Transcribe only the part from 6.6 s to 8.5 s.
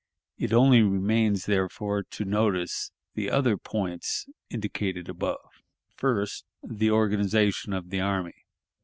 the organization of the army.